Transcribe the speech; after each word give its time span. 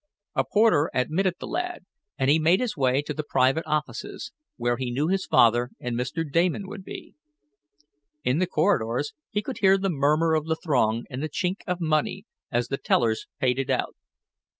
A 0.33 0.43
porter 0.43 0.89
admitted 0.95 1.35
the 1.39 1.45
lad, 1.45 1.85
and 2.17 2.27
he 2.27 2.39
made 2.39 2.59
his 2.59 2.75
way 2.75 3.03
to 3.03 3.13
the 3.13 3.21
private 3.21 3.63
offices, 3.67 4.31
where 4.57 4.77
he 4.77 4.89
knew 4.89 5.09
his 5.09 5.27
father 5.27 5.69
and 5.79 5.95
Mr. 5.95 6.23
Damon 6.27 6.67
would 6.67 6.83
be. 6.83 7.13
In 8.23 8.39
the 8.39 8.47
corridors 8.47 9.13
he 9.29 9.43
could 9.43 9.59
hear 9.59 9.77
the 9.77 9.91
murmur 9.91 10.33
of 10.33 10.45
the 10.47 10.55
throng 10.55 11.05
and 11.11 11.21
the 11.21 11.29
chink 11.29 11.57
of 11.67 11.79
money, 11.79 12.25
as 12.51 12.69
the 12.69 12.77
tellers 12.77 13.27
paid 13.39 13.59
it 13.59 13.69
out. 13.69 13.95